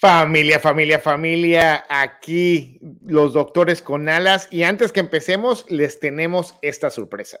Familia, 0.00 0.58
familia, 0.58 0.98
familia, 0.98 1.84
aquí 1.90 2.80
los 3.04 3.34
doctores 3.34 3.82
con 3.82 4.08
alas 4.08 4.48
y 4.50 4.62
antes 4.62 4.92
que 4.92 5.00
empecemos 5.00 5.66
les 5.68 6.00
tenemos 6.00 6.54
esta 6.62 6.88
sorpresa. 6.88 7.38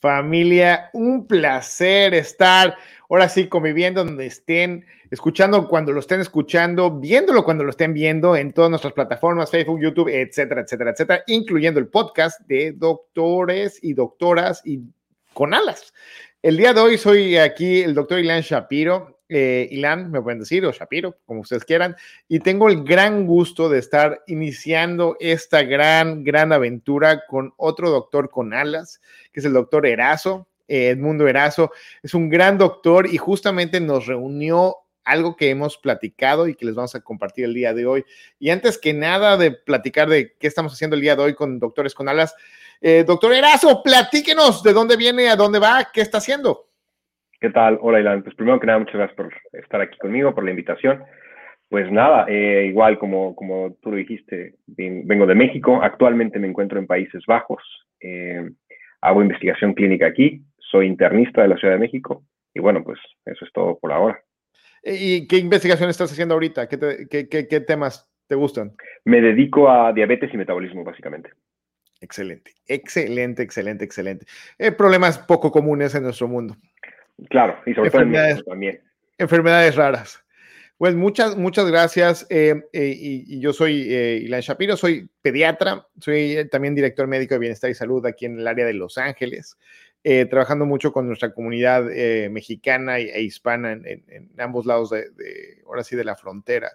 Familia, 0.00 0.88
un 0.94 1.26
placer 1.26 2.14
estar 2.14 2.76
ahora 3.10 3.28
sí 3.28 3.48
conviviendo 3.48 4.02
donde 4.02 4.26
estén, 4.26 4.86
escuchando 5.10 5.68
cuando 5.68 5.92
lo 5.92 6.00
estén 6.00 6.20
escuchando, 6.20 6.90
viéndolo 6.90 7.44
cuando 7.44 7.64
lo 7.64 7.70
estén 7.70 7.92
viendo 7.92 8.34
en 8.34 8.52
todas 8.52 8.70
nuestras 8.70 8.94
plataformas, 8.94 9.50
Facebook, 9.50 9.80
YouTube, 9.80 10.08
etcétera, 10.08 10.62
etcétera, 10.62 10.92
etcétera, 10.92 11.22
incluyendo 11.26 11.80
el 11.80 11.88
podcast 11.88 12.40
de 12.46 12.72
doctores 12.72 13.78
y 13.82 13.92
doctoras 13.92 14.62
y 14.64 14.80
con 15.34 15.52
alas. 15.52 15.92
El 16.42 16.56
día 16.56 16.72
de 16.72 16.80
hoy 16.80 16.96
soy 16.96 17.36
aquí 17.36 17.82
el 17.82 17.94
doctor 17.94 18.20
Ilan 18.20 18.40
Shapiro, 18.40 19.19
eh, 19.32 19.68
Ilan, 19.70 20.10
me 20.10 20.20
pueden 20.20 20.40
decir, 20.40 20.66
o 20.66 20.72
Shapiro, 20.72 21.16
como 21.24 21.40
ustedes 21.40 21.64
quieran, 21.64 21.94
y 22.28 22.40
tengo 22.40 22.68
el 22.68 22.82
gran 22.82 23.26
gusto 23.26 23.68
de 23.68 23.78
estar 23.78 24.22
iniciando 24.26 25.16
esta 25.20 25.62
gran, 25.62 26.24
gran 26.24 26.52
aventura 26.52 27.22
con 27.28 27.54
otro 27.56 27.90
doctor 27.90 28.28
con 28.28 28.52
alas, 28.52 29.00
que 29.32 29.38
es 29.38 29.46
el 29.46 29.52
doctor 29.52 29.86
Erazo, 29.86 30.48
eh, 30.66 30.88
Edmundo 30.88 31.28
Erazo. 31.28 31.70
Es 32.02 32.12
un 32.12 32.28
gran 32.28 32.58
doctor 32.58 33.06
y 33.06 33.18
justamente 33.18 33.80
nos 33.80 34.06
reunió 34.06 34.76
algo 35.04 35.36
que 35.36 35.50
hemos 35.50 35.78
platicado 35.78 36.48
y 36.48 36.56
que 36.56 36.66
les 36.66 36.74
vamos 36.74 36.94
a 36.96 37.00
compartir 37.00 37.44
el 37.44 37.54
día 37.54 37.72
de 37.72 37.86
hoy. 37.86 38.04
Y 38.40 38.50
antes 38.50 38.78
que 38.78 38.92
nada 38.92 39.36
de 39.36 39.52
platicar 39.52 40.08
de 40.08 40.34
qué 40.38 40.48
estamos 40.48 40.72
haciendo 40.72 40.96
el 40.96 41.02
día 41.02 41.14
de 41.14 41.22
hoy 41.22 41.34
con 41.34 41.58
doctores 41.60 41.94
con 41.94 42.08
alas, 42.08 42.34
eh, 42.80 43.04
doctor 43.06 43.32
Erazo, 43.32 43.82
platíquenos 43.82 44.62
de 44.62 44.72
dónde 44.72 44.96
viene, 44.96 45.28
a 45.28 45.36
dónde 45.36 45.58
va, 45.58 45.88
qué 45.92 46.00
está 46.00 46.18
haciendo. 46.18 46.69
¿Qué 47.40 47.48
tal? 47.48 47.78
Hola, 47.80 48.00
Ilan. 48.00 48.22
Pues 48.22 48.36
primero 48.36 48.60
que 48.60 48.66
nada, 48.66 48.80
muchas 48.80 48.96
gracias 48.96 49.16
por 49.16 49.32
estar 49.54 49.80
aquí 49.80 49.96
conmigo, 49.98 50.34
por 50.34 50.44
la 50.44 50.50
invitación. 50.50 51.02
Pues 51.70 51.90
nada, 51.90 52.26
eh, 52.28 52.66
igual 52.68 52.98
como, 52.98 53.34
como 53.34 53.76
tú 53.80 53.92
lo 53.92 53.96
dijiste, 53.96 54.56
vengo 54.66 55.26
de 55.26 55.34
México, 55.34 55.80
actualmente 55.82 56.38
me 56.38 56.48
encuentro 56.48 56.78
en 56.78 56.86
Países 56.86 57.24
Bajos, 57.26 57.62
eh, 58.00 58.50
hago 59.00 59.22
investigación 59.22 59.72
clínica 59.72 60.06
aquí, 60.08 60.42
soy 60.58 60.86
internista 60.86 61.42
de 61.42 61.48
la 61.48 61.56
Ciudad 61.56 61.74
de 61.74 61.80
México 61.80 62.24
y 62.52 62.60
bueno, 62.60 62.84
pues 62.84 62.98
eso 63.24 63.44
es 63.44 63.52
todo 63.52 63.78
por 63.78 63.92
ahora. 63.92 64.20
¿Y 64.82 65.26
qué 65.26 65.38
investigación 65.38 65.88
estás 65.88 66.12
haciendo 66.12 66.34
ahorita? 66.34 66.68
¿Qué, 66.68 67.28
qué, 67.28 67.60
temas 67.60 68.10
te 68.26 68.34
gustan? 68.34 68.72
Me 69.04 69.20
dedico 69.20 69.70
a 69.70 69.92
diabetes 69.92 70.34
y 70.34 70.36
metabolismo, 70.36 70.84
básicamente. 70.84 71.30
Excelente, 72.00 72.52
excelente, 72.66 73.42
excelente, 73.42 73.84
excelente. 73.84 74.26
Eh, 74.58 74.72
problemas 74.72 75.18
poco 75.18 75.52
comunes 75.52 75.94
en 75.94 76.02
nuestro 76.02 76.28
mundo. 76.28 76.56
Claro, 77.28 77.58
y 77.66 77.74
sobre 77.74 77.90
todo 77.90 78.02
en 78.02 78.42
también. 78.44 78.80
Enfermedades 79.18 79.76
raras. 79.76 80.24
Pues 80.80 80.94
muchas, 80.94 81.36
muchas 81.36 81.66
gracias. 81.66 82.26
Eh, 82.30 82.54
eh, 82.72 82.96
y, 82.98 83.38
yo 83.38 83.52
soy 83.52 83.92
eh, 83.92 84.22
Ilan 84.22 84.40
Shapiro, 84.40 84.78
soy 84.78 85.10
pediatra, 85.20 85.86
soy 85.98 86.48
también 86.50 86.74
director 86.74 87.06
médico 87.06 87.34
de 87.34 87.40
bienestar 87.40 87.68
y 87.68 87.74
salud 87.74 88.06
aquí 88.06 88.24
en 88.24 88.38
el 88.38 88.46
área 88.46 88.64
de 88.64 88.72
Los 88.72 88.96
Ángeles, 88.96 89.58
trabajando 90.30 90.64
mucho 90.64 90.90
con 90.90 91.06
nuestra 91.06 91.34
comunidad 91.34 91.84
mexicana 92.30 92.98
e 92.98 93.20
hispana 93.20 93.72
en, 93.72 94.30
ambos 94.38 94.64
lados 94.64 94.88
de, 94.88 95.04
ahora 95.66 95.84
sí, 95.84 95.96
de 95.96 96.04
la 96.04 96.16
frontera. 96.16 96.72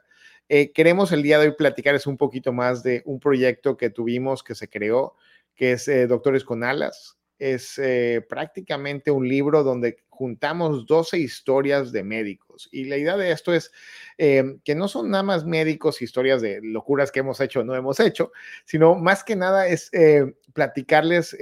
queremos 0.47 1.11
el 1.11 1.23
día 1.23 1.39
de 1.39 1.47
hoy 1.47 1.55
platicarles 1.57 2.05
un 2.05 2.17
poquito 2.17 2.53
más 2.53 2.83
de 2.83 3.01
un 3.05 3.19
proyecto 3.19 3.75
que 3.75 3.89
tuvimos, 3.89 4.43
que 4.43 4.53
se 4.53 4.69
creó, 4.69 5.15
que 5.55 5.71
es 5.71 5.89
Doctores 6.07 6.43
con 6.43 6.63
Alas 6.63 7.17
es 7.39 7.81
prácticamente 8.29 9.09
un 9.09 9.27
libro 9.27 9.63
donde 9.63 9.97
juntamos 10.15 10.85
12 10.85 11.19
historias 11.19 11.91
de 11.91 12.03
médicos. 12.03 12.69
Y 12.71 12.85
la 12.85 12.97
idea 12.97 13.17
de 13.17 13.31
esto 13.31 13.53
es 13.53 13.71
eh, 14.17 14.57
que 14.63 14.75
no 14.75 14.87
son 14.87 15.09
nada 15.11 15.23
más 15.23 15.45
médicos, 15.45 16.01
historias 16.01 16.41
de 16.41 16.59
locuras 16.63 17.11
que 17.11 17.19
hemos 17.19 17.39
hecho 17.41 17.59
o 17.59 17.63
no 17.63 17.75
hemos 17.75 17.99
hecho, 17.99 18.31
sino 18.65 18.95
más 18.95 19.23
que 19.23 19.35
nada 19.35 19.67
es 19.67 19.89
eh, 19.93 20.35
platicarles 20.53 21.35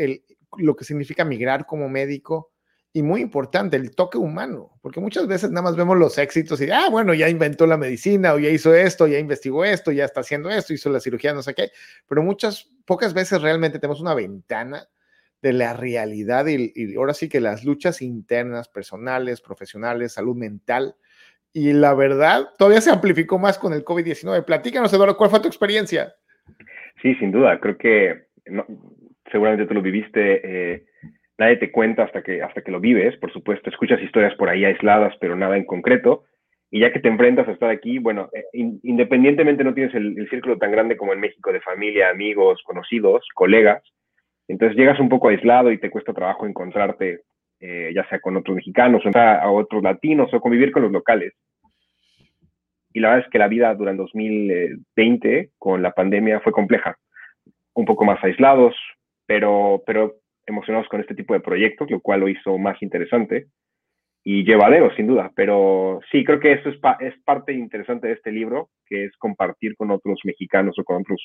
lo 0.58 0.76
que 0.76 0.86
significa 0.86 1.24
migrar 1.24 1.66
como 1.66 1.88
médico. 1.90 2.52
Y 2.96 3.02
muy 3.02 3.22
importante, 3.22 3.76
el 3.76 3.96
toque 3.96 4.20
humano, 4.20 4.78
porque 4.84 5.00
muchas 5.00 5.26
veces 5.26 5.50
nada 5.50 5.64
más 5.64 5.76
vemos 5.76 5.98
los 5.98 6.16
éxitos 6.20 6.62
y, 6.62 6.70
ah, 6.70 6.90
bueno, 6.92 7.16
ya 7.16 7.28
inventó 7.28 7.66
la 7.66 7.76
medicina 7.76 8.36
o 8.36 8.40
ya 8.40 8.50
hizo 8.50 8.76
esto, 8.76 9.08
ya 9.08 9.18
investigó 9.18 9.66
esto, 9.66 9.92
ya 9.92 10.06
está 10.06 10.20
haciendo 10.20 10.52
esto, 10.52 10.74
hizo 10.74 10.92
la 10.92 11.00
cirugía, 11.00 11.34
no 11.34 11.42
sé 11.42 11.56
qué, 11.56 11.72
pero 12.08 12.22
muchas, 12.22 12.70
pocas 12.86 13.16
veces 13.16 13.42
realmente 13.42 13.80
tenemos 13.80 14.00
una 14.00 14.14
ventana 14.14 14.88
de 15.44 15.52
la 15.52 15.74
realidad 15.74 16.46
y, 16.48 16.96
ahora 16.96 17.14
sí 17.14 17.28
que 17.28 17.42
las 17.42 17.66
luchas 17.66 18.02
internas, 18.02 18.70
personales, 18.70 19.42
profesionales, 19.42 20.14
salud 20.14 20.38
mental. 20.38 20.96
Y 21.52 21.74
la 21.74 21.94
verdad, 21.94 22.48
todavía 22.58 22.80
se 22.80 22.90
amplificó 22.90 23.38
más 23.38 23.60
con 23.60 23.74
el 23.74 23.84
COVID-19. 23.84 24.46
Platícanos, 24.46 24.94
Eduardo, 24.94 25.18
¿cuál 25.18 25.30
fue 25.30 25.42
tu 25.42 25.50
experiencia? 25.50 26.14
Sí, 27.02 27.14
sin 27.16 27.32
duda. 27.32 27.60
Creo 27.60 27.78
que 27.78 28.28
seguramente 29.30 29.66
tú 29.68 29.74
lo 29.74 29.82
viviste. 29.82 30.42
Eh, 30.74 30.86
nadie 31.38 31.58
te 31.58 31.72
cuenta 31.72 32.04
hasta 32.04 32.24
que, 32.24 32.42
hasta 32.42 32.62
que 32.62 32.72
lo 32.72 32.80
vives. 32.80 33.18
Por 33.18 33.32
supuesto, 33.34 33.70
escuchas 33.70 34.02
historias 34.02 34.34
por 34.36 34.48
ahí 34.48 34.64
aisladas, 34.64 35.14
pero 35.20 35.36
nada 35.36 35.58
en 35.58 35.66
concreto. 35.66 36.24
Y 36.72 36.80
ya 36.80 36.94
que 36.94 37.02
te 37.02 37.10
enfrentas 37.10 37.50
a 37.50 37.52
estar 37.52 37.70
aquí, 37.70 38.00
bueno, 38.00 38.30
eh, 38.34 38.46
independientemente 38.54 39.66
no 39.66 39.74
tienes 39.74 39.94
el, 39.94 40.28
círculo 40.30 40.58
tan 40.58 40.72
grande 40.72 40.96
como 40.96 41.12
en 41.12 41.20
México 41.20 41.52
de 41.52 41.60
familia, 41.60 42.10
amigos, 42.10 42.64
conocidos, 42.66 43.28
colegas, 43.36 43.84
entonces 44.48 44.78
llegas 44.78 45.00
un 45.00 45.10
poco 45.10 45.30
aislado 45.30 45.72
y 45.72 45.80
te 45.80 45.90
cuesta 45.90 46.14
trabajo 46.14 46.46
encontrarte, 46.46 47.22
eh, 47.60 47.92
ya 47.96 48.08
sea 48.10 48.20
con 48.20 48.36
otros 48.38 48.56
mexicanos 48.56 49.04
o 49.06 49.18
a 49.18 49.52
otros 49.52 49.84
latinos 49.84 50.34
o 50.34 50.42
convivir 50.42 50.72
con 50.72 50.84
los 50.84 50.92
locales. 50.92 51.34
Y 52.94 53.00
la 53.00 53.10
verdad 53.10 53.26
es 53.26 53.32
que 53.32 53.40
la 53.40 53.48
vida 53.48 53.74
durante 53.74 54.04
2020 54.04 55.52
con 55.58 55.82
la 55.82 55.92
pandemia 55.92 56.42
fue 56.42 56.52
compleja. 56.52 56.98
Un 57.74 57.86
poco 57.86 58.06
más 58.06 58.24
aislados, 58.24 58.76
pero, 59.26 59.82
pero 59.88 60.18
emocionados 60.46 60.88
con 60.90 61.02
este 61.02 61.16
tipo 61.16 61.34
de 61.34 61.40
proyectos, 61.40 61.90
lo 61.90 62.00
cual 62.02 62.20
lo 62.20 62.28
hizo 62.28 62.58
más 62.60 62.80
interesante 62.84 63.48
y 64.24 64.46
llevadero, 64.46 64.94
sin 64.96 65.08
duda. 65.08 65.32
Pero 65.36 66.00
sí, 66.12 66.24
creo 66.24 66.40
que 66.40 66.54
eso 66.54 66.70
es, 66.70 66.78
es 67.02 67.14
parte 67.26 67.54
interesante 67.54 68.08
de 68.08 68.14
este 68.14 68.32
libro, 68.32 68.70
que 68.86 69.06
es 69.06 69.18
compartir 69.18 69.76
con 69.76 69.92
otros 69.92 70.20
mexicanos 70.24 70.78
o 70.80 70.84
con 70.84 71.02
otros 71.02 71.22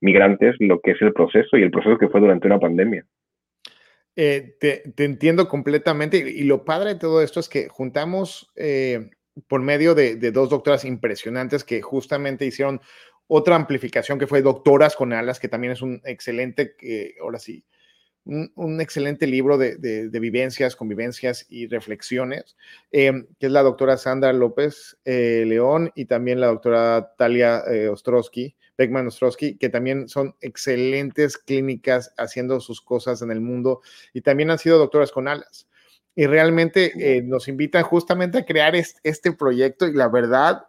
migrantes 0.00 0.54
lo 0.60 0.80
que 0.80 0.92
es 0.92 1.02
el 1.02 1.12
proceso 1.12 1.56
y 1.56 1.62
el 1.62 1.70
proceso 1.70 1.98
que 1.98 2.08
fue 2.08 2.20
durante 2.20 2.46
una 2.46 2.60
pandemia. 2.60 3.04
Eh, 4.14 4.56
te, 4.60 5.04
entiendo 5.04 5.46
completamente 5.46 6.16
y, 6.16 6.44
lo 6.44 6.64
padre 6.64 6.94
de 6.94 7.00
todo 7.00 7.20
esto 7.20 7.38
es 7.38 7.50
que 7.50 7.68
juntamos 7.68 8.50
eh, 8.56 9.10
por 9.46 9.60
medio 9.60 9.94
de, 9.94 10.16
dos 10.30 10.48
doctoras 10.48 10.86
impresionantes 10.86 11.64
que 11.64 11.82
justamente 11.82 12.46
hicieron 12.46 12.80
otra 13.26 13.56
amplificación 13.56 14.18
que 14.18 14.26
fue 14.26 14.40
Doctoras 14.40 14.96
con 14.96 15.12
Alas, 15.12 15.38
que 15.38 15.48
también 15.48 15.72
es 15.72 15.82
un 15.82 16.00
excelente, 16.04 16.76
ahora 17.20 17.38
sí, 17.38 17.64
un, 18.26 18.80
excelente 18.80 19.26
libro 19.26 19.56
de, 19.56 20.10
vivencias, 20.12 20.74
convivencias 20.74 21.46
y 21.48 21.68
reflexiones, 21.68 22.56
em, 22.90 23.26
que 23.38 23.46
es 23.46 23.52
la 23.52 23.62
doctora 23.62 23.96
Sandra 23.96 24.32
López 24.32 24.98
eh, 25.04 25.44
León 25.46 25.92
y 25.94 26.06
también 26.06 26.40
la 26.40 26.48
doctora 26.48 27.14
Talia 27.16 27.62
eh, 27.70 27.88
Ostrowski, 27.88 28.56
Beckman 28.76 29.06
Ostrowski, 29.06 29.56
que 29.56 29.68
también 29.68 30.08
son 30.08 30.34
excelentes 30.40 31.38
clínicas 31.38 32.12
haciendo 32.18 32.60
sus 32.60 32.82
cosas 32.82 33.22
en 33.22 33.30
el 33.30 33.40
mundo 33.40 33.80
y 34.12 34.20
también 34.20 34.50
han 34.50 34.58
sido 34.58 34.78
doctoras 34.78 35.12
con 35.12 35.28
alas. 35.28 35.68
Y 36.14 36.26
realmente 36.26 36.92
eh, 36.98 37.22
nos 37.22 37.46
invitan 37.46 37.84
justamente 37.84 38.38
a 38.38 38.44
crear 38.44 38.74
este, 38.74 39.32
proyecto 39.32 39.86
y 39.86 39.92
la 39.92 40.08
verdad, 40.08 40.64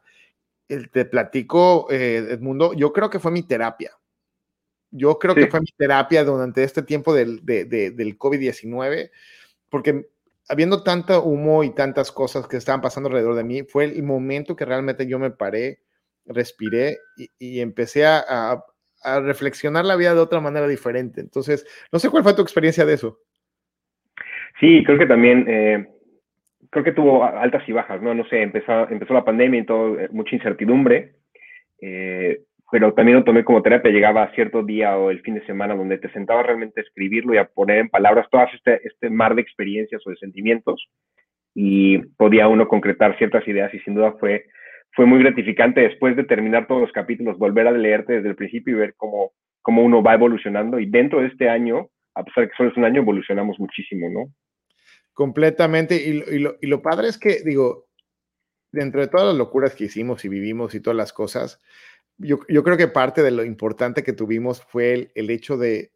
te 0.67 1.05
platico, 1.05 1.87
Edmundo, 1.89 2.73
yo 2.73 2.91
creo 2.91 3.09
que 3.09 3.19
fue 3.19 3.31
mi 3.31 3.43
terapia 3.43 3.97
yo 4.91 5.19
creo 5.19 5.35
que 5.35 5.47
fue 5.47 5.59
mi 5.59 5.71
terapia 5.77 6.23
durante 6.23 6.63
este 6.63 6.81
tiempo 6.81 7.13
del, 7.13 7.45
del 7.45 8.17
COVID-19, 8.17 9.11
porque 9.69 10.07
habiendo 10.49 10.83
tanto 10.83 11.23
humo 11.23 11.63
y 11.63 11.73
tantas 11.73 12.11
cosas 12.11 12.47
que 12.47 12.57
estaban 12.57 12.81
pasando 12.81 13.07
alrededor 13.07 13.35
de 13.35 13.43
mí, 13.43 13.63
fue 13.63 13.85
el 13.85 14.03
momento 14.03 14.55
que 14.55 14.65
realmente 14.65 15.07
yo 15.07 15.19
me 15.19 15.31
paré, 15.31 15.79
respiré 16.25 16.97
y, 17.37 17.59
empecé 17.59 18.05
a, 18.05 18.63
a, 19.03 19.19
reflexionar 19.21 19.85
la 19.85 19.95
vida 19.95 20.13
de 20.13 20.21
otra 20.21 20.39
manera 20.39 20.67
diferente. 20.67 21.21
Entonces, 21.21 21.65
no 21.91 21.99
sé 21.99 22.09
cuál 22.09 22.23
fue 22.23 22.35
tu 22.35 22.41
experiencia 22.41 22.85
de 22.85 22.93
eso. 22.93 23.19
Sí, 24.59 24.83
creo 24.85 24.97
que 24.97 25.05
también, 25.05 25.45
eh, 25.47 25.87
creo 26.69 26.83
que 26.83 26.91
tuvo 26.91 27.23
altas 27.23 27.67
y 27.67 27.71
bajas, 27.71 28.01
¿no? 28.01 28.13
No 28.13 28.25
sé, 28.27 28.41
empezó, 28.41 28.89
empezó 28.89 29.13
la 29.13 29.25
pandemia 29.25 29.61
y 29.61 29.65
todo, 29.65 29.99
eh, 29.99 30.09
mucha 30.11 30.35
incertidumbre, 30.35 31.15
eh, 31.79 32.41
pero 32.71 32.93
también 32.93 33.17
lo 33.17 33.23
tomé 33.23 33.45
como 33.45 33.61
terapia, 33.61 33.91
llegaba 33.91 34.23
a 34.23 34.33
cierto 34.33 34.61
día 34.61 34.97
o 34.97 35.09
el 35.09 35.21
fin 35.21 35.35
de 35.35 35.45
semana 35.45 35.75
donde 35.75 35.97
te 35.97 36.11
sentabas 36.11 36.45
realmente 36.45 36.81
a 36.81 36.83
escribirlo 36.83 37.33
y 37.33 37.37
a 37.37 37.45
poner 37.47 37.79
en 37.79 37.89
palabras 37.89 38.27
todo 38.29 38.41
este, 38.53 38.85
este 38.85 39.09
mar 39.09 39.35
de 39.35 39.41
experiencias 39.41 40.01
o 40.05 40.09
de 40.09 40.17
sentimientos 40.17 40.89
y 41.55 41.99
podía 42.17 42.47
uno 42.47 42.67
concretar 42.67 43.17
ciertas 43.17 43.47
ideas 43.47 43.73
y 43.73 43.79
sin 43.79 43.95
duda 43.95 44.13
fue, 44.19 44.45
fue 44.91 45.05
muy 45.05 45.19
gratificante 45.19 45.81
después 45.81 46.15
de 46.15 46.25
terminar 46.25 46.67
todos 46.67 46.81
los 46.81 46.91
capítulos, 46.91 47.37
volver 47.37 47.67
a 47.67 47.71
leerte 47.71 48.13
desde 48.13 48.29
el 48.29 48.35
principio 48.35 48.75
y 48.75 48.79
ver 48.79 48.95
cómo, 48.97 49.31
cómo 49.61 49.81
uno 49.83 50.03
va 50.03 50.13
evolucionando 50.13 50.79
y 50.79 50.85
dentro 50.85 51.21
de 51.21 51.27
este 51.27 51.49
año, 51.49 51.89
a 52.15 52.23
pesar 52.23 52.43
de 52.43 52.49
que 52.49 52.57
solo 52.57 52.69
es 52.69 52.77
un 52.77 52.83
año, 52.83 53.01
evolucionamos 53.01 53.59
muchísimo, 53.59 54.09
¿no? 54.09 54.33
Completamente. 55.13 55.95
Y, 55.95 56.39
lo, 56.39 56.57
y 56.61 56.67
lo 56.67 56.83
padre 56.83 57.07
es 57.07 57.17
que, 57.17 57.41
digo, 57.43 57.87
dentro 58.71 59.01
de 59.01 59.07
todas 59.07 59.27
las 59.27 59.35
locuras 59.35 59.73
que 59.73 59.85
hicimos 59.85 60.23
y 60.25 60.29
vivimos 60.29 60.75
y 60.75 60.79
todas 60.79 60.97
las 60.97 61.11
cosas, 61.11 61.59
yo, 62.17 62.39
yo 62.47 62.63
creo 62.63 62.77
que 62.77 62.87
parte 62.87 63.23
de 63.23 63.31
lo 63.31 63.43
importante 63.43 64.03
que 64.03 64.13
tuvimos 64.13 64.61
fue 64.61 64.93
el, 64.93 65.11
el, 65.15 65.29
hecho 65.29 65.57
de, 65.57 65.91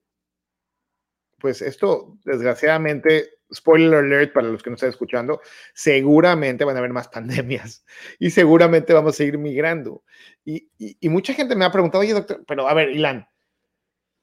pues 1.40 1.62
esto, 1.62 2.18
desgraciadamente, 2.24 3.30
spoiler 3.54 3.96
alert 3.96 4.34
para 4.34 4.48
los 4.48 4.64
que 4.64 4.70
no 4.70 4.76
están 4.76 4.90
escuchando, 4.90 5.42
seguramente 5.74 6.64
van 6.64 6.76
a 6.76 6.80
haber 6.80 6.94
más 6.94 7.08
pandemias 7.10 7.84
y 8.20 8.30
seguramente 8.30 8.94
vamos 8.94 9.16
a 9.16 9.18
seguir 9.18 9.38
migrando. 9.38 10.04
Y, 10.46 10.70
y, 10.78 10.98
y 11.00 11.10
mucha 11.10 11.34
gente 11.34 11.56
me 11.56 11.66
ha 11.66 11.72
preguntado, 11.72 12.02
oye, 12.02 12.14
doctor, 12.14 12.44
pero 12.48 12.68
a 12.68 12.74
ver, 12.74 12.90
Ilan, 12.90 13.28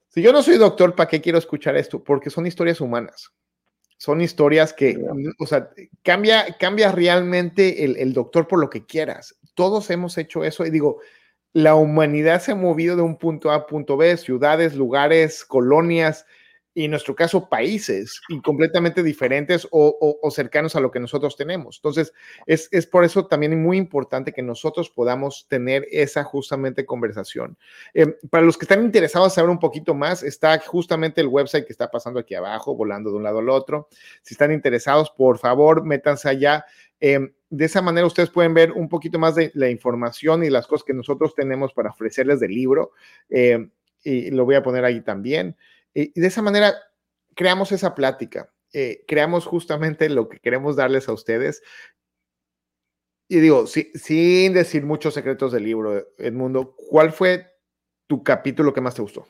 si 0.08 0.22
yo 0.22 0.32
no 0.32 0.42
soy 0.42 0.56
doctor, 0.56 0.94
¿para 0.94 1.08
qué 1.08 1.20
quiero 1.20 1.38
escuchar 1.38 1.76
esto? 1.76 2.02
Porque 2.02 2.30
son 2.30 2.46
historias 2.46 2.80
humanas 2.80 3.32
son 3.98 4.20
historias 4.20 4.72
que, 4.72 4.96
o 5.40 5.46
sea, 5.46 5.70
cambia, 6.04 6.56
cambia 6.58 6.92
realmente 6.92 7.84
el, 7.84 7.96
el, 7.96 8.12
doctor 8.12 8.46
por 8.46 8.60
lo 8.60 8.70
que 8.70 8.86
quieras. 8.86 9.36
Todos 9.54 9.90
hemos 9.90 10.16
hecho 10.18 10.44
eso 10.44 10.64
y 10.64 10.70
digo, 10.70 11.00
la 11.52 11.74
humanidad 11.74 12.40
se 12.40 12.52
ha 12.52 12.54
movido 12.54 12.96
de 12.96 13.02
un 13.02 13.16
punto 13.16 13.50
A 13.50 13.56
a 13.56 13.66
punto 13.66 13.96
B, 13.96 14.16
ciudades, 14.16 14.74
lugares, 14.74 15.44
colonias, 15.44 16.26
y 16.78 16.84
en 16.84 16.92
nuestro 16.92 17.16
caso 17.16 17.48
países 17.48 18.20
y 18.28 18.40
completamente 18.40 19.02
diferentes 19.02 19.66
o, 19.72 20.30
cercanos 20.30 20.76
a 20.76 20.80
lo 20.80 20.92
que 20.92 21.00
nosotros 21.00 21.36
tenemos. 21.36 21.78
Entonces, 21.78 22.12
es, 22.46 22.68
es, 22.70 22.86
por 22.86 23.02
eso 23.02 23.26
también 23.26 23.60
muy 23.60 23.76
importante 23.76 24.32
que 24.32 24.42
nosotros 24.42 24.88
podamos 24.88 25.48
tener 25.48 25.88
esa 25.90 26.22
justamente 26.22 26.86
conversación. 26.86 27.58
Eh, 27.94 28.06
para 28.30 28.44
los 28.44 28.56
que 28.56 28.64
están 28.64 28.84
interesados 28.84 29.32
en 29.32 29.34
saber 29.34 29.50
un 29.50 29.58
poquito 29.58 29.92
más, 29.92 30.22
está 30.22 30.56
justamente 30.60 31.20
el 31.20 31.26
website 31.26 31.66
que 31.66 31.72
está 31.72 31.90
pasando 31.90 32.20
aquí 32.20 32.36
abajo, 32.36 32.76
volando 32.76 33.10
de 33.10 33.16
un 33.16 33.24
lado 33.24 33.40
al 33.40 33.48
otro. 33.48 33.88
Si 34.22 34.34
están 34.34 34.52
interesados, 34.52 35.10
por 35.10 35.38
favor, 35.38 35.84
métanse 35.84 36.28
allá. 36.28 36.64
Eh, 37.00 37.32
de 37.50 37.64
esa 37.64 37.80
manera 37.82 38.06
ustedes 38.06 38.30
pueden 38.30 38.54
ver 38.54 38.72
un 38.72 38.88
poquito 38.88 39.18
más 39.18 39.34
de 39.34 39.50
la 39.54 39.70
información 39.70 40.44
y 40.44 40.50
las 40.50 40.66
cosas 40.66 40.84
que 40.84 40.94
nosotros 40.94 41.34
tenemos 41.34 41.72
para 41.72 41.90
ofrecerles 41.90 42.40
del 42.40 42.50
libro. 42.50 42.92
Eh, 43.30 43.68
y 44.04 44.30
lo 44.30 44.44
voy 44.44 44.54
a 44.54 44.62
poner 44.62 44.84
ahí 44.84 45.00
también. 45.00 45.56
Y 45.94 46.18
de 46.18 46.26
esa 46.26 46.42
manera 46.42 46.74
creamos 47.38 47.70
esa 47.70 47.94
plática, 47.94 48.50
eh, 48.72 49.04
creamos 49.06 49.46
justamente 49.46 50.08
lo 50.08 50.28
que 50.28 50.40
queremos 50.40 50.74
darles 50.74 51.08
a 51.08 51.12
ustedes. 51.12 51.62
Y 53.28 53.38
digo, 53.38 53.68
si, 53.68 53.92
sin 53.94 54.54
decir 54.54 54.84
muchos 54.84 55.14
secretos 55.14 55.52
del 55.52 55.62
libro, 55.62 56.04
Edmundo, 56.18 56.74
¿cuál 56.76 57.12
fue 57.12 57.46
tu 58.08 58.24
capítulo 58.24 58.74
que 58.74 58.80
más 58.80 58.96
te 58.96 59.02
gustó? 59.02 59.28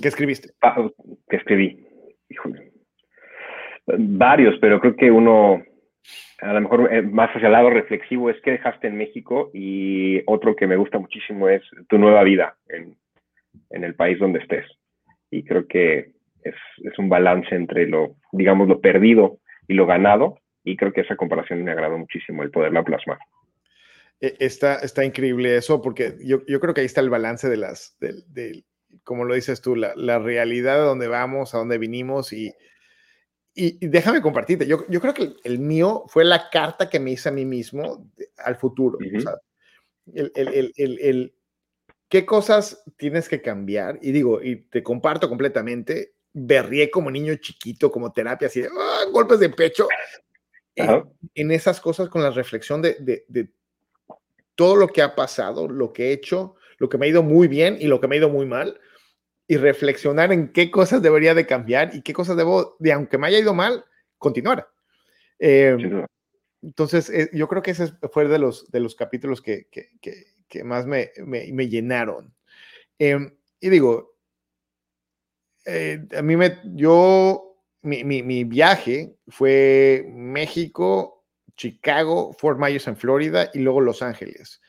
¿Qué 0.00 0.06
escribiste? 0.06 0.54
Ah, 0.62 0.76
que 1.28 1.36
escribí. 1.36 1.84
Varios, 3.86 4.54
pero 4.60 4.78
creo 4.80 4.94
que 4.94 5.10
uno, 5.10 5.60
a 6.40 6.52
lo 6.52 6.60
mejor 6.60 6.92
eh, 6.92 7.02
más 7.02 7.30
hacia 7.30 7.46
el 7.46 7.52
lado 7.52 7.70
reflexivo, 7.70 8.30
es 8.30 8.40
que 8.42 8.52
dejaste 8.52 8.88
en 8.88 8.96
México 8.96 9.50
y 9.54 10.22
otro 10.26 10.56
que 10.56 10.66
me 10.66 10.76
gusta 10.76 10.98
muchísimo 10.98 11.48
es 11.48 11.62
tu 11.88 11.98
nueva 11.98 12.22
vida 12.24 12.56
en, 12.68 12.96
en 13.70 13.84
el 13.84 13.94
país 13.94 14.18
donde 14.18 14.40
estés 14.40 14.66
y 15.32 15.42
creo 15.44 15.66
que 15.66 16.12
es, 16.44 16.54
es, 16.84 16.98
un 16.98 17.08
balance 17.08 17.54
entre 17.54 17.86
lo, 17.86 18.16
digamos, 18.32 18.68
lo 18.68 18.80
perdido 18.80 19.38
y 19.66 19.74
lo 19.74 19.86
ganado, 19.86 20.38
y 20.62 20.76
creo 20.76 20.92
que 20.92 21.00
esa 21.00 21.16
comparación 21.16 21.64
me 21.64 21.72
agradó 21.72 21.96
muchísimo 21.98 22.42
el 22.42 22.50
poderla 22.50 22.84
plasmar. 22.84 23.18
E, 24.20 24.36
está, 24.38 24.76
está 24.76 25.04
increíble 25.04 25.56
eso, 25.56 25.80
porque 25.80 26.16
yo, 26.22 26.44
yo 26.46 26.60
creo 26.60 26.74
que 26.74 26.82
ahí 26.82 26.86
está 26.86 27.00
el 27.00 27.10
balance 27.10 27.48
de 27.48 27.56
las, 27.56 27.96
de, 27.98 28.12
de 28.28 28.64
como 29.04 29.24
lo 29.24 29.34
dices 29.34 29.62
tú, 29.62 29.74
la, 29.74 29.94
la, 29.96 30.18
realidad 30.18 30.76
de 30.76 30.84
dónde 30.84 31.08
vamos, 31.08 31.54
a 31.54 31.58
dónde 31.58 31.78
vinimos, 31.78 32.32
y, 32.34 32.52
y, 33.54 33.84
y 33.84 33.88
déjame 33.88 34.22
compartirte, 34.22 34.66
yo, 34.66 34.86
yo, 34.88 35.00
creo 35.00 35.14
que 35.14 35.22
el, 35.22 35.36
el, 35.44 35.58
mío 35.58 36.04
fue 36.08 36.24
la 36.24 36.48
carta 36.50 36.88
que 36.88 37.00
me 37.00 37.12
hice 37.12 37.28
a 37.28 37.32
mí 37.32 37.44
mismo 37.44 38.10
de, 38.16 38.30
al 38.38 38.56
futuro. 38.56 38.98
Uh 38.98 39.04
-huh. 39.04 39.18
o 39.18 39.20
sea, 39.20 39.34
el, 40.14 40.72
el, 40.76 40.98
el 41.00 41.34
¿Qué 42.12 42.26
cosas 42.26 42.84
tienes 42.98 43.26
que 43.26 43.40
cambiar? 43.40 43.98
Y 44.02 44.12
digo, 44.12 44.42
y 44.42 44.56
te 44.56 44.82
comparto 44.82 45.30
completamente, 45.30 46.12
berrié 46.34 46.90
como 46.90 47.10
niño 47.10 47.34
chiquito, 47.36 47.90
como 47.90 48.12
terapia, 48.12 48.48
así 48.48 48.60
de 48.60 48.68
¡ah! 48.68 49.06
golpes 49.10 49.40
de 49.40 49.48
pecho, 49.48 49.88
en, 50.74 51.04
en, 51.34 51.50
esas 51.52 51.80
cosas 51.80 52.10
con 52.10 52.22
la 52.22 52.30
reflexión 52.30 52.82
de, 52.82 52.98
de, 53.00 53.24
de, 53.28 53.48
todo 54.54 54.76
lo 54.76 54.88
que 54.88 55.00
ha 55.00 55.14
pasado, 55.14 55.66
lo 55.66 55.94
que 55.94 56.08
he 56.08 56.12
hecho, 56.12 56.54
lo 56.76 56.90
que 56.90 56.98
me 56.98 57.06
ha 57.06 57.08
ido 57.08 57.22
muy 57.22 57.48
bien 57.48 57.78
y 57.80 57.86
lo 57.86 57.98
que 57.98 58.08
me 58.08 58.16
ha 58.16 58.18
ido 58.18 58.28
muy 58.28 58.44
mal, 58.44 58.78
y 59.46 59.56
reflexionar 59.56 60.32
en 60.32 60.52
qué 60.52 60.70
cosas 60.70 61.02
debería 61.02 61.34
de 61.34 61.46
cambiar 61.46 61.94
y 61.94 62.02
qué 62.02 62.12
cosas 62.12 62.36
debo, 62.36 62.76
de 62.78 62.92
aunque 62.92 63.18
me 63.18 63.26
haya 63.26 63.38
ido 63.38 63.54
mal, 63.54 63.84
continuar. 64.18 64.68
Eh, 65.38 66.06
entonces, 66.62 67.10
eh, 67.10 67.30
yo 67.32 67.48
creo 67.48 67.62
que 67.62 67.72
ese 67.72 67.92
fue 68.12 68.28
de 68.28 68.38
los, 68.38 68.70
de 68.70 68.80
los 68.80 68.94
capítulos 68.94 69.42
que, 69.42 69.66
que, 69.70 69.90
que 70.00 70.32
que 70.52 70.64
más 70.64 70.84
me, 70.86 71.12
me, 71.24 71.50
me 71.50 71.66
llenaron. 71.66 72.34
Eh, 72.98 73.18
y 73.58 73.70
digo, 73.70 74.18
eh, 75.64 76.06
a 76.14 76.20
mí 76.20 76.36
me, 76.36 76.58
yo, 76.74 77.56
mi, 77.80 78.04
mi, 78.04 78.22
mi, 78.22 78.44
viaje 78.44 79.16
fue 79.28 80.04
México, 80.12 81.24
Chicago, 81.56 82.34
Fort 82.38 82.60
Myers 82.60 82.86
en 82.86 82.98
Florida 82.98 83.50
y 83.54 83.60
luego 83.60 83.80
Los 83.80 84.02
Ángeles. 84.02 84.60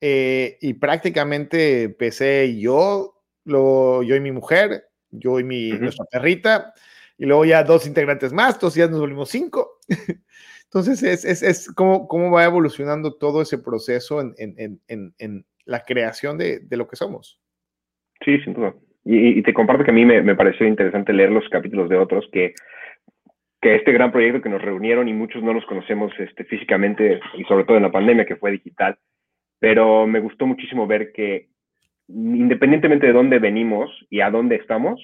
Eh, 0.00 0.58
y 0.60 0.74
prácticamente 0.74 1.84
empecé 1.84 2.58
yo, 2.58 3.21
lo, 3.44 4.02
yo 4.02 4.16
y 4.16 4.20
mi 4.20 4.32
mujer, 4.32 4.84
yo 5.10 5.38
y 5.38 5.44
mi, 5.44 5.72
uh 5.72 5.76
-huh. 5.76 5.80
nuestra 5.80 6.04
perrita, 6.06 6.72
y 7.18 7.26
luego 7.26 7.44
ya 7.44 7.62
dos 7.62 7.86
integrantes 7.86 8.32
más, 8.32 8.54
entonces 8.54 8.78
ya 8.78 8.88
nos 8.88 9.00
volvimos 9.00 9.28
cinco. 9.30 9.78
Entonces, 10.64 11.02
es, 11.02 11.26
es, 11.26 11.42
es 11.42 11.70
cómo, 11.74 12.08
cómo, 12.08 12.30
va 12.30 12.44
evolucionando 12.44 13.12
todo 13.12 13.42
ese 13.42 13.58
proceso 13.58 14.22
en, 14.22 14.32
en, 14.38 14.80
en, 14.88 15.14
en 15.18 15.44
la 15.66 15.80
creación 15.84 16.38
de, 16.38 16.60
de, 16.60 16.76
lo 16.78 16.88
que 16.88 16.96
somos. 16.96 17.38
Sí, 18.24 18.38
sin 18.40 18.54
duda. 18.54 18.74
Y, 19.04 19.38
y 19.38 19.42
te 19.42 19.52
comparto 19.52 19.84
que 19.84 19.90
a 19.90 19.94
mí 19.94 20.06
me, 20.06 20.22
me, 20.22 20.34
pareció 20.34 20.66
interesante 20.66 21.12
leer 21.12 21.30
los 21.30 21.46
capítulos 21.50 21.90
de 21.90 21.98
otros 21.98 22.26
que, 22.32 22.54
que 23.60 23.74
este 23.74 23.92
gran 23.92 24.12
proyecto 24.12 24.40
que 24.40 24.48
nos 24.48 24.62
reunieron 24.62 25.08
y 25.08 25.12
muchos 25.12 25.42
no 25.42 25.52
nos 25.52 25.66
conocemos 25.66 26.10
este, 26.18 26.44
físicamente 26.44 27.20
y 27.34 27.44
sobre 27.44 27.64
todo 27.64 27.76
en 27.76 27.82
la 27.82 27.92
pandemia 27.92 28.24
que 28.24 28.36
fue 28.36 28.52
digital, 28.52 28.98
pero 29.58 30.06
me 30.06 30.20
gustó 30.20 30.46
muchísimo 30.46 30.86
ver 30.86 31.12
que 31.12 31.50
independientemente 32.14 33.06
de 33.06 33.12
dónde 33.12 33.38
venimos 33.38 33.90
y 34.10 34.20
a 34.20 34.30
dónde 34.30 34.56
estamos, 34.56 35.00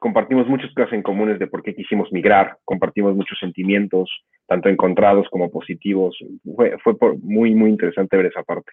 compartimos 0.00 0.46
muchas 0.46 0.72
cosas 0.74 0.92
en 0.92 1.02
comunes 1.02 1.38
de 1.38 1.46
por 1.46 1.62
qué 1.62 1.74
quisimos 1.74 2.12
migrar, 2.12 2.58
compartimos 2.64 3.14
muchos 3.14 3.38
sentimientos, 3.38 4.10
tanto 4.46 4.68
encontrados 4.68 5.26
como 5.30 5.50
positivos. 5.50 6.16
Fue, 6.54 6.96
muy, 7.20 7.54
muy 7.54 7.70
interesante 7.70 8.16
ver 8.16 8.26
esa 8.26 8.42
parte. 8.42 8.72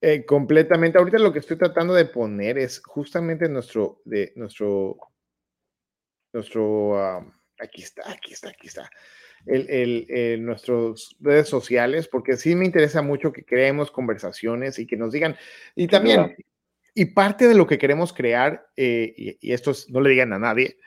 Eh, 0.00 0.24
completamente. 0.24 0.98
Ahorita 0.98 1.18
lo 1.18 1.32
que 1.32 1.38
estoy 1.38 1.56
tratando 1.56 1.94
de 1.94 2.06
poner 2.06 2.58
es 2.58 2.82
justamente 2.84 3.48
nuestro, 3.48 4.00
de, 4.04 4.32
nuestro, 4.34 4.96
nuestro, 6.32 7.18
uh, 7.18 7.32
aquí 7.60 7.82
está, 7.82 8.10
aquí 8.10 8.32
está, 8.32 8.48
aquí 8.48 8.66
está, 8.66 8.90
el, 9.46 9.68
el, 9.68 10.06
el, 10.08 10.44
nuestras 10.44 11.16
redes 11.20 11.48
sociales, 11.48 12.08
porque 12.08 12.36
sí 12.36 12.54
me 12.54 12.64
interesa 12.64 13.02
mucho 13.02 13.32
que 13.32 13.44
creemos 13.44 13.90
conversaciones 13.90 14.78
y 14.78 14.86
que 14.86 14.96
nos 14.96 15.12
digan, 15.12 15.36
y 15.74 15.86
también, 15.88 16.36
y 16.94 17.06
parte 17.06 17.48
de 17.48 17.54
lo 17.54 17.66
que 17.66 17.78
queremos 17.78 18.12
crear, 18.12 18.66
eh, 18.76 19.12
y, 19.16 19.48
y, 19.48 19.52
esto 19.52 19.70
es, 19.70 19.88
no 19.90 20.00
le 20.00 20.10
digan 20.10 20.32
a 20.32 20.38
nadie, 20.38 20.78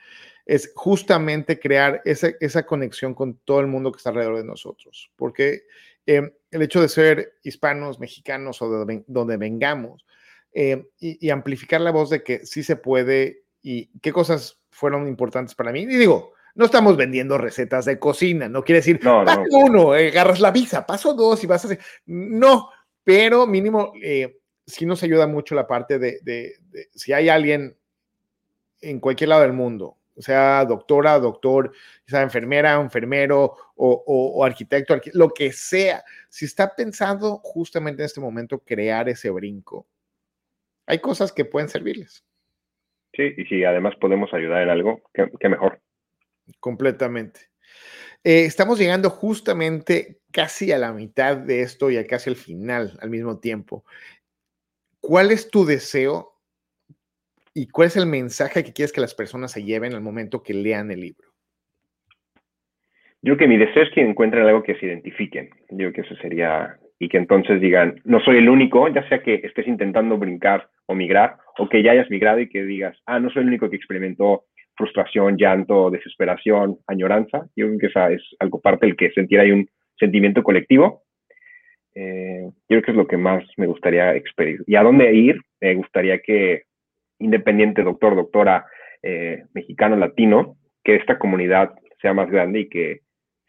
es 0.46 0.72
justamente 0.74 1.58
crear 1.58 2.00
esa, 2.04 2.30
esa, 2.40 2.64
conexión 2.64 3.14
con 3.14 3.38
todo 3.38 3.60
el 3.60 3.66
mundo 3.66 3.90
que 3.90 3.98
está 3.98 4.10
alrededor 4.10 4.38
de 4.38 4.44
nosotros. 4.44 5.10
Porque 5.16 5.64
eh, 6.06 6.32
el 6.52 6.62
hecho 6.62 6.80
de 6.80 6.88
ser 6.88 7.32
hispanos, 7.42 7.98
mexicanos 7.98 8.62
o 8.62 8.84
de 8.86 9.02
donde 9.08 9.36
vengamos, 9.36 10.06
eh, 10.52 10.86
y, 11.00 11.26
y, 11.26 11.30
amplificar 11.30 11.80
la 11.80 11.90
voz 11.90 12.10
de 12.10 12.22
que 12.22 12.46
sí 12.46 12.62
se 12.62 12.76
puede 12.76 13.42
y 13.60 13.90
qué 14.00 14.12
cosas 14.12 14.58
fueron 14.70 15.08
importantes 15.08 15.54
para 15.54 15.72
mí. 15.72 15.80
Y 15.80 15.86
digo, 15.86 16.32
no 16.56 16.64
estamos 16.64 16.96
vendiendo 16.96 17.38
recetas 17.38 17.84
de 17.84 17.98
cocina, 17.98 18.48
no 18.48 18.64
quiere 18.64 18.80
decir, 18.80 18.98
no, 19.02 19.24
paso 19.24 19.44
no. 19.50 19.58
uno, 19.58 19.94
eh, 19.94 20.08
agarras 20.08 20.40
la 20.40 20.50
visa, 20.50 20.84
paso 20.84 21.14
dos 21.14 21.42
y 21.44 21.46
vas 21.46 21.64
a 21.64 21.68
hacer. 21.68 21.78
No, 22.06 22.70
pero 23.04 23.46
mínimo 23.46 23.92
eh, 24.02 24.38
sí 24.66 24.84
nos 24.84 25.02
ayuda 25.02 25.26
mucho 25.26 25.54
la 25.54 25.66
parte 25.66 25.98
de, 25.98 26.18
de, 26.22 26.56
de, 26.70 26.88
si 26.94 27.12
hay 27.12 27.28
alguien 27.28 27.76
en 28.80 28.98
cualquier 28.98 29.28
lado 29.28 29.42
del 29.42 29.52
mundo 29.52 29.96
sea 30.18 30.64
doctora, 30.64 31.18
doctor, 31.18 31.72
sea 32.06 32.22
enfermera, 32.22 32.74
enfermero 32.74 33.56
o, 33.76 34.44
arquitecto, 34.44 34.98
lo 35.12 35.30
que 35.30 35.52
sea, 35.52 36.02
si 36.28 36.46
está 36.46 36.74
pensando 36.74 37.38
justamente 37.42 38.02
en 38.02 38.06
este 38.06 38.20
momento 38.20 38.58
crear 38.60 39.08
ese 39.08 39.30
brinco, 39.30 39.86
hay 40.86 41.00
cosas 41.00 41.32
que 41.32 41.44
pueden 41.44 41.68
servirles. 41.68 42.24
Sí, 43.12 43.34
y 43.36 43.44
si 43.46 43.64
además 43.64 43.94
podemos 44.00 44.32
ayudar 44.32 44.62
en 44.62 44.70
algo, 44.70 45.02
qué, 45.12 45.48
mejor. 45.48 45.80
Completamente. 46.60 47.40
Eh, 48.24 48.44
estamos 48.44 48.78
llegando 48.78 49.10
justamente 49.10 50.18
casi 50.32 50.72
a 50.72 50.78
la 50.78 50.92
mitad 50.92 51.36
de 51.36 51.62
esto 51.62 51.90
y 51.90 51.96
a 51.96 52.06
casi 52.06 52.30
al 52.30 52.36
final 52.36 52.98
al 53.00 53.10
mismo 53.10 53.38
tiempo. 53.38 53.84
¿Cuál 55.00 55.30
es 55.30 55.50
tu 55.50 55.64
deseo 55.64 56.32
y 57.54 57.68
cuál 57.68 57.88
es 57.88 57.96
el 57.96 58.06
mensaje 58.06 58.64
que 58.64 58.72
quieres 58.72 58.92
que 58.92 59.00
las 59.00 59.14
personas 59.14 59.52
se 59.52 59.62
lleven 59.62 59.94
al 59.94 60.00
momento 60.00 60.42
que 60.42 60.54
lean 60.54 60.90
el 60.90 61.00
libro? 61.00 61.28
Yo 63.22 63.36
creo 63.36 63.38
que 63.38 63.48
mi 63.48 63.56
deseo 63.56 63.82
es 63.82 63.90
que 63.94 64.02
encuentren 64.02 64.44
algo 64.44 64.62
que 64.62 64.74
se 64.76 64.86
identifiquen. 64.86 65.50
Yo 65.70 65.76
creo 65.76 65.92
que 65.92 66.00
eso 66.02 66.16
sería, 66.16 66.78
y 66.98 67.08
que 67.08 67.16
entonces 67.16 67.60
digan, 67.60 68.00
no 68.04 68.20
soy 68.20 68.38
el 68.38 68.48
único, 68.48 68.88
ya 68.88 69.08
sea 69.08 69.22
que 69.22 69.36
estés 69.42 69.66
intentando 69.66 70.18
brincar 70.18 70.68
o 70.86 70.94
migrar, 70.94 71.38
o 71.58 71.68
que 71.68 71.82
ya 71.82 71.92
hayas 71.92 72.10
migrado 72.10 72.40
y 72.40 72.48
que 72.48 72.62
digas, 72.62 72.96
ah, 73.06 73.18
no 73.18 73.30
soy 73.30 73.42
el 73.42 73.48
único 73.48 73.70
que 73.70 73.76
experimentó 73.76 74.44
frustración, 74.76 75.36
llanto, 75.36 75.90
desesperación, 75.90 76.78
añoranza. 76.86 77.46
Yo 77.56 77.66
creo 77.66 77.78
que 77.78 77.86
esa 77.86 78.10
es 78.10 78.22
algo 78.38 78.60
parte 78.60 78.86
del 78.86 78.96
que 78.96 79.10
sentir 79.12 79.40
hay 79.40 79.52
un 79.52 79.68
sentimiento 79.98 80.42
colectivo. 80.42 81.02
Eh, 81.94 82.42
yo 82.44 82.52
creo 82.68 82.82
que 82.82 82.90
es 82.90 82.96
lo 82.96 83.06
que 83.06 83.16
más 83.16 83.42
me 83.56 83.66
gustaría 83.66 84.14
experimentar. 84.14 84.64
¿Y 84.68 84.76
a 84.76 84.82
dónde 84.82 85.12
ir? 85.14 85.40
Me 85.60 85.74
gustaría 85.74 86.20
que, 86.20 86.64
independiente 87.18 87.82
doctor, 87.82 88.14
doctora, 88.14 88.66
eh, 89.02 89.44
mexicano, 89.54 89.96
latino, 89.96 90.56
que 90.84 90.96
esta 90.96 91.18
comunidad 91.18 91.74
sea 92.00 92.12
más 92.12 92.30
grande 92.30 92.60
y 92.60 92.68
que 92.68 93.00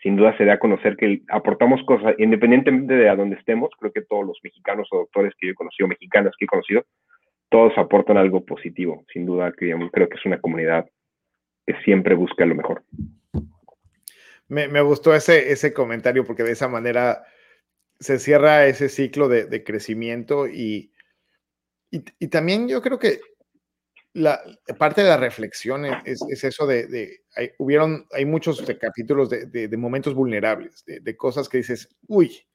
sin 0.01 0.15
duda 0.15 0.37
se 0.37 0.45
dé 0.45 0.51
a 0.51 0.59
conocer 0.59 0.95
que 0.95 1.21
aportamos 1.29 1.83
cosas, 1.83 2.15
independientemente 2.17 2.93
de 2.93 3.09
a 3.09 3.15
dónde 3.15 3.35
estemos, 3.35 3.69
creo 3.79 3.91
que 3.91 4.03
todos 4.03 4.25
los 4.25 4.39
mexicanos 4.43 4.87
o 4.91 4.99
doctores 4.99 5.33
que 5.37 5.47
yo 5.47 5.51
he 5.51 5.55
conocido, 5.55 5.87
mexicanas 5.87 6.33
que 6.37 6.45
he 6.45 6.47
conocido, 6.47 6.85
todos 7.49 7.77
aportan 7.77 8.17
algo 8.17 8.45
positivo. 8.45 9.03
Sin 9.11 9.25
duda, 9.25 9.51
creo 9.51 9.89
que 9.91 10.17
es 10.17 10.25
una 10.25 10.39
comunidad 10.39 10.85
que 11.67 11.75
siempre 11.83 12.15
busca 12.15 12.45
lo 12.45 12.55
mejor. 12.55 12.83
Me, 14.47 14.81
gustó 14.81 15.13
ese, 15.13 15.51
ese 15.51 15.73
comentario 15.73 16.23
porque 16.23 16.43
de 16.43 16.53
esa 16.53 16.69
manera 16.69 17.25
se 17.99 18.17
cierra 18.17 18.65
ese 18.65 18.87
ciclo 18.87 19.27
de, 19.27 19.63
crecimiento 19.65 20.47
y, 20.47 20.93
y, 21.91 22.27
también 22.29 22.69
yo 22.69 22.81
creo 22.81 22.97
que 22.97 23.19
la 24.13 24.41
parte 24.79 25.03
de 25.03 25.09
la 25.09 25.17
reflexión 25.17 25.85
es, 26.05 26.21
eso 26.43 26.65
de, 26.65 27.19
hay, 27.35 27.51
hubieron, 27.57 28.07
hay 28.13 28.23
muchos 28.23 28.63
capítulos 28.79 29.29
de, 29.29 29.77
momentos 29.77 30.13
vulnerables, 30.13 30.85
de, 30.85 31.17
cosas 31.17 31.49
que 31.49 31.57
dices, 31.57 31.89
uy, 32.07 32.47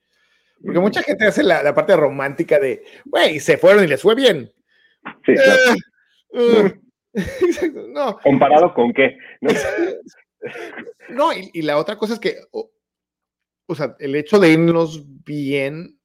porque 0.65 0.81
mucha 0.81 1.03
gente 1.03 1.27
hace 1.27 1.43
la, 1.43 1.75
parte 1.75 1.95
romántica 1.95 2.59
de, 2.59 2.83
güey, 3.05 3.39
se 3.41 3.59
fueron 3.59 3.85
y 3.85 3.89
les 3.89 4.01
fue 4.01 4.15
bien. 4.15 4.51
Sí, 5.27 5.35
eh, 6.33 6.81
eh, 7.15 7.73
no. 7.89 8.19
¿Comparado 8.19 8.73
con 8.75 8.93
qué? 8.93 9.19
No, 11.11 11.31
y, 11.53 11.63
la 11.63 11.79
otra 11.79 11.97
cosa 11.97 12.15
es 12.15 12.21
que, 12.21 12.37
o, 12.51 13.75
sea, 13.75 13.97
el 13.99 14.17
hecho 14.17 14.39
de 14.39 14.51
irnos 14.51 15.03
bien 15.25 15.99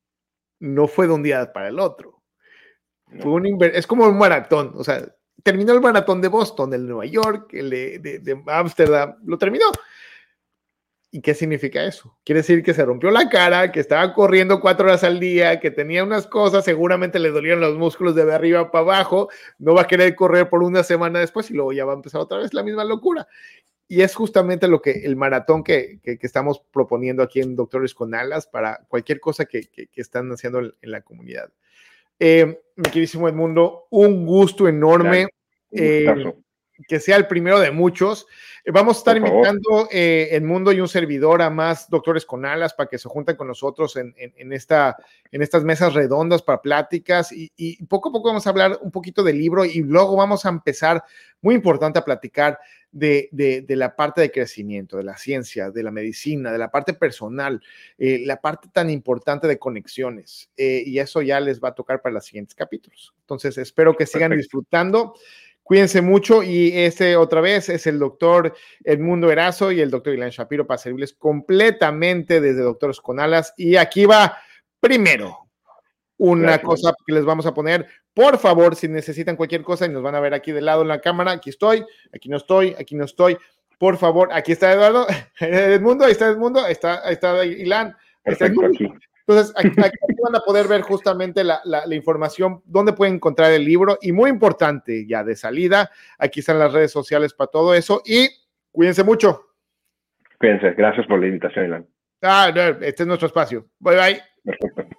no 0.59 0.87
fue 0.87 1.07
de 1.07 1.13
un 1.13 1.23
día 1.23 1.51
para 1.53 1.69
el 1.69 1.79
otro. 1.79 2.23
Fue 3.19 3.31
un 3.31 3.63
es 3.63 3.87
como 3.87 4.05
un 4.05 4.17
maratón, 4.17 4.73
o 4.75 4.83
sea, 4.83 5.01
terminó 5.41 5.73
el 5.73 5.81
maratón 5.81 6.19
de 6.21 6.27
Boston, 6.27 6.73
el 6.73 6.81
de 6.81 6.87
Nueva 6.87 7.05
York, 7.05 7.53
el 7.53 7.69
de 7.69 8.43
Ámsterdam, 8.47 9.15
lo 9.25 9.37
terminó. 9.37 9.65
¿Y 11.09 11.21
qué 11.21 11.33
significa 11.33 11.85
eso? 11.85 12.17
Quiere 12.25 12.41
decir 12.41 12.61
que 12.63 12.73
se 12.73 12.83
rompió 12.83 13.09
la 13.11 13.29
cara, 13.29 13.71
que 13.71 13.79
estaba 13.79 14.13
corriendo 14.13 14.59
cuatro 14.59 14.87
horas 14.87 15.05
al 15.05 15.19
día, 15.19 15.59
que 15.59 15.71
tenía 15.71 16.03
unas 16.03 16.27
cosas, 16.27 16.65
seguramente 16.65 17.17
le 17.17 17.29
dolían 17.29 17.61
los 17.61 17.77
músculos 17.77 18.13
de 18.13 18.31
arriba 18.33 18.71
para 18.71 18.83
abajo, 18.83 19.29
no 19.57 19.73
va 19.73 19.83
a 19.83 19.87
querer 19.87 20.15
correr 20.15 20.49
por 20.49 20.63
una 20.63 20.83
semana 20.83 21.19
después 21.19 21.49
y 21.49 21.53
luego 21.53 21.71
ya 21.71 21.85
va 21.85 21.93
a 21.93 21.95
empezar 21.95 22.19
otra 22.19 22.39
vez 22.39 22.53
la 22.53 22.61
misma 22.61 22.83
locura. 22.83 23.25
Y 23.87 24.01
es 24.01 24.13
justamente 24.15 24.67
lo 24.67 24.81
que 24.81 24.91
el 25.05 25.15
maratón 25.15 25.63
que, 25.63 25.99
que, 26.03 26.19
estamos 26.21 26.61
proponiendo 26.71 27.23
aquí 27.23 27.39
en 27.39 27.55
Doctores 27.55 27.93
con 27.93 28.13
Alas 28.13 28.45
para 28.45 28.85
cualquier 28.89 29.21
cosa 29.21 29.45
que, 29.45 29.61
que 29.61 29.89
están 29.95 30.29
haciendo 30.29 30.59
en, 30.59 30.73
la 30.81 31.01
comunidad. 31.01 31.49
Eh, 32.19 32.59
mi 32.75 32.83
queridísimo 32.83 33.29
Edmundo, 33.29 33.87
un 33.91 34.25
gusto 34.25 34.67
enorme. 34.67 35.27
Eh, 35.71 36.05
que 36.87 36.99
sea 36.99 37.15
el 37.15 37.27
primero 37.27 37.59
de 37.59 37.71
muchos. 37.71 38.27
Eh, 38.67 38.71
vamos 38.71 38.97
a 38.97 38.99
estar 38.99 39.17
invitando 39.17 39.87
eh, 39.91 40.29
en 40.31 40.45
Mundo 40.45 40.71
y 40.71 40.81
un 40.81 40.87
servidor 40.87 41.41
a 41.41 41.49
más 41.49 41.89
doctores 41.89 42.25
con 42.25 42.45
alas 42.45 42.73
para 42.73 42.89
que 42.89 42.97
se 42.97 43.07
junten 43.07 43.35
con 43.35 43.47
nosotros 43.47 43.95
en, 43.95 44.13
esta, 44.51 44.97
en 45.31 45.41
estas 45.41 45.63
mesas 45.63 45.93
redondas 45.93 46.41
para 46.41 46.61
pláticas 46.61 47.31
y, 47.31 47.83
poco 47.85 48.09
a 48.09 48.11
poco 48.11 48.27
vamos 48.27 48.45
a 48.45 48.49
hablar 48.49 48.77
un 48.81 48.91
poquito 48.91 49.23
del 49.23 49.37
libro 49.37 49.63
y 49.63 49.81
luego 49.83 50.15
vamos 50.17 50.45
a 50.45 50.49
empezar, 50.49 51.03
muy 51.41 51.55
importante, 51.55 51.99
a 51.99 52.03
platicar 52.03 52.59
de, 52.91 53.29
la 53.69 53.95
parte 53.95 54.21
de 54.21 54.31
crecimiento, 54.31 54.97
de 54.97 55.03
la 55.03 55.17
ciencia, 55.17 55.69
de 55.69 55.83
la 55.83 55.91
medicina, 55.91 56.51
de 56.51 56.57
la 56.57 56.71
parte 56.71 56.93
personal, 56.93 57.61
eh, 57.97 58.23
la 58.25 58.41
parte 58.41 58.69
tan 58.71 58.89
importante 58.89 59.47
de 59.47 59.57
conexiones. 59.57 60.49
y 60.57 60.97
eso 60.99 61.21
ya 61.21 61.39
les 61.39 61.61
va 61.61 61.69
a 61.69 61.75
tocar 61.75 62.01
para 62.01 62.13
los 62.13 62.25
siguientes 62.25 62.55
capítulos. 62.55 63.13
Entonces, 63.21 63.57
espero 63.57 63.95
que 63.95 64.05
sigan 64.05 64.35
disfrutando. 64.35 65.13
Cuídense 65.67 66.01
mucho 66.01 66.43
y 66.43 66.71
este 66.73 67.17
otra 67.17 67.41
vez 67.41 67.67
es 67.67 67.87
el 67.87 67.99
doctor 67.99 68.55
Edmundo 68.85 69.29
Erazo 69.29 69.69
y 69.69 69.81
el 69.81 69.91
doctor 69.91 70.13
Ilan 70.13 70.29
Shapiro 70.29 70.65
para 70.65 70.77
servirles 70.77 71.11
completamente 71.11 72.39
desde 72.39 72.61
Doctores 72.61 73.01
con 73.01 73.19
Alas. 73.19 73.53
Y 73.57 73.75
aquí 73.75 74.05
va 74.05 74.37
primero 74.79 75.49
una 76.15 76.59
cosa 76.61 76.93
que 77.05 77.13
les 77.13 77.25
vamos 77.25 77.45
a 77.47 77.53
poner. 77.53 77.85
Por 78.13 78.37
favor, 78.37 78.77
si 78.77 78.87
necesitan 78.87 79.35
cualquier 79.35 79.61
cosa 79.61 79.85
y 79.85 79.89
nos 79.89 80.01
van 80.01 80.15
a 80.15 80.21
ver 80.21 80.33
aquí 80.33 80.53
de 80.53 80.61
lado 80.61 80.83
en 80.83 80.87
la 80.87 81.01
cámara, 81.01 81.31
aquí 81.33 81.49
estoy, 81.49 81.85
aquí 82.13 82.29
no 82.29 82.37
estoy, 82.37 82.73
aquí 82.79 82.95
no 82.95 83.03
estoy. 83.03 83.37
Por 83.77 83.97
favor, 83.97 84.29
aquí 84.31 84.53
está 84.53 84.71
Eduardo, 84.71 85.05
Edmundo, 85.41 86.05
ahí 86.05 86.13
está 86.13 86.29
Edmundo, 86.29 86.63
ahí 86.63 86.71
está, 86.71 87.05
ahí 87.05 87.15
está 87.15 87.43
Ilan. 87.43 87.93
Perfecto, 88.23 88.65
aquí. 88.67 88.87
Entonces, 89.27 89.53
aquí, 89.57 89.69
van 90.23 90.35
a 90.35 90.39
poder 90.39 90.67
ver 90.67 90.81
justamente 90.81 91.43
la, 91.43 91.61
información, 91.91 92.61
dónde 92.65 92.93
pueden 92.93 93.15
encontrar 93.15 93.51
el 93.51 93.65
libro 93.65 93.97
y 94.01 94.13
muy 94.13 94.29
importante, 94.29 95.05
ya 95.05 95.23
de 95.23 95.35
salida, 95.35 95.91
aquí 96.17 96.39
están 96.39 96.59
las 96.59 96.71
redes 96.71 96.91
sociales 96.91 97.33
para 97.33 97.51
todo 97.51 97.73
eso 97.73 98.01
y 98.05 98.29
cuídense 98.71 99.03
mucho. 99.03 99.49
Cuídense, 100.39 100.71
gracias 100.71 101.05
por 101.07 101.19
la 101.19 101.27
invitación, 101.27 101.65
Ilan. 101.65 101.87
Ah, 102.21 102.51
este 102.81 103.03
es 103.03 103.07
nuestro 103.07 103.27
espacio. 103.27 103.67
Bye 103.79 103.95
bye. 103.95 104.21
Perfecto. 104.43 104.96